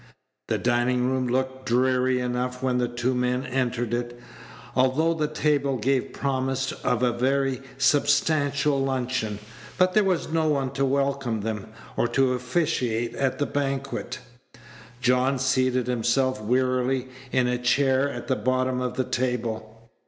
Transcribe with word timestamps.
The 0.47 0.57
dining 0.57 1.05
room 1.07 1.27
looked 1.27 1.67
dreary 1.67 2.19
enough 2.19 2.63
when 2.63 2.79
the 2.79 2.87
two 2.87 3.13
men 3.13 3.45
entered 3.45 3.93
it, 3.93 4.19
although 4.75 5.13
the 5.13 5.27
table 5.27 5.77
gave 5.77 6.11
promise 6.11 6.71
of 6.71 7.03
a 7.03 7.11
very 7.11 7.61
substantial 7.77 8.83
luncheon; 8.83 9.37
but 9.77 9.93
there 9.93 10.03
was 10.03 10.31
no 10.33 10.47
one 10.49 10.71
to 10.71 10.85
welcome 10.85 11.41
them, 11.41 11.67
or 11.95 12.07
to 12.07 12.33
officiate 12.33 13.13
at 13.13 13.37
the 13.37 13.45
banquet. 13.45 14.17
John 15.01 15.37
seated 15.37 15.85
himself 15.85 16.41
wearily 16.41 17.09
in 17.31 17.45
a 17.45 17.59
chair 17.59 18.09
at 18.09 18.27
the 18.27 18.35
bottom 18.35 18.81
of 18.81 18.95
the 18.95 19.03
table. 19.05 19.87